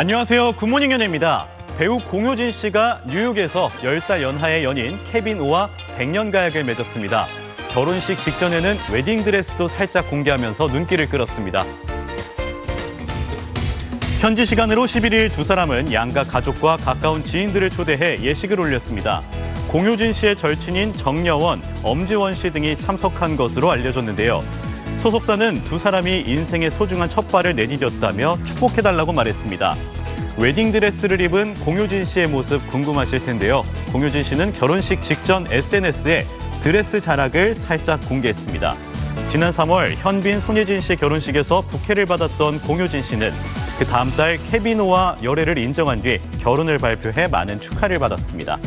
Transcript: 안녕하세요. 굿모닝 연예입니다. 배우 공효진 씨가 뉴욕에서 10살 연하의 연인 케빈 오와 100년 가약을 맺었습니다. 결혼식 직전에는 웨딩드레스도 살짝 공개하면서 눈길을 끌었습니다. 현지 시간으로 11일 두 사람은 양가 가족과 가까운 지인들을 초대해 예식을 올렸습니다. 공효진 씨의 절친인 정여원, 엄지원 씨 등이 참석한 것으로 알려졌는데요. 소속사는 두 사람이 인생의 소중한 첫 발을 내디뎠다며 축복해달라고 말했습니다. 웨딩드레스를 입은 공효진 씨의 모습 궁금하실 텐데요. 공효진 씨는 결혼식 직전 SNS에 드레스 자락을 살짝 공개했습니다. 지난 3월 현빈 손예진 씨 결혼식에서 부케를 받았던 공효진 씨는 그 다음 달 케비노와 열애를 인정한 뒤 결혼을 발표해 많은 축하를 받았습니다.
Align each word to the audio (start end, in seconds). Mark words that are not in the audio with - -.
안녕하세요. 0.00 0.52
굿모닝 0.52 0.92
연예입니다. 0.92 1.46
배우 1.76 1.98
공효진 1.98 2.52
씨가 2.52 3.02
뉴욕에서 3.06 3.68
10살 3.82 4.22
연하의 4.22 4.64
연인 4.64 4.96
케빈 5.04 5.38
오와 5.38 5.68
100년 5.98 6.32
가약을 6.32 6.64
맺었습니다. 6.64 7.26
결혼식 7.68 8.18
직전에는 8.22 8.78
웨딩드레스도 8.90 9.68
살짝 9.68 10.08
공개하면서 10.08 10.68
눈길을 10.68 11.10
끌었습니다. 11.10 11.66
현지 14.22 14.46
시간으로 14.46 14.84
11일 14.84 15.30
두 15.30 15.44
사람은 15.44 15.92
양가 15.92 16.24
가족과 16.24 16.78
가까운 16.78 17.22
지인들을 17.22 17.68
초대해 17.68 18.16
예식을 18.22 18.58
올렸습니다. 18.58 19.20
공효진 19.68 20.14
씨의 20.14 20.36
절친인 20.36 20.94
정여원, 20.94 21.60
엄지원 21.82 22.32
씨 22.32 22.50
등이 22.50 22.78
참석한 22.78 23.36
것으로 23.36 23.70
알려졌는데요. 23.70 24.69
소속사는 25.00 25.64
두 25.64 25.78
사람이 25.78 26.24
인생의 26.26 26.70
소중한 26.70 27.08
첫 27.08 27.32
발을 27.32 27.54
내디뎠다며 27.54 28.44
축복해달라고 28.44 29.14
말했습니다. 29.14 29.74
웨딩드레스를 30.36 31.22
입은 31.22 31.54
공효진 31.54 32.04
씨의 32.04 32.28
모습 32.28 32.66
궁금하실 32.68 33.24
텐데요. 33.24 33.62
공효진 33.92 34.22
씨는 34.22 34.52
결혼식 34.52 35.00
직전 35.00 35.50
SNS에 35.50 36.26
드레스 36.62 37.00
자락을 37.00 37.54
살짝 37.54 38.06
공개했습니다. 38.10 38.74
지난 39.30 39.50
3월 39.50 39.94
현빈 39.96 40.38
손예진 40.38 40.80
씨 40.80 40.96
결혼식에서 40.96 41.62
부케를 41.62 42.04
받았던 42.04 42.60
공효진 42.60 43.00
씨는 43.00 43.32
그 43.78 43.86
다음 43.86 44.10
달 44.10 44.36
케비노와 44.50 45.16
열애를 45.22 45.56
인정한 45.56 46.02
뒤 46.02 46.18
결혼을 46.42 46.76
발표해 46.76 47.26
많은 47.28 47.58
축하를 47.58 47.98
받았습니다. 47.98 48.58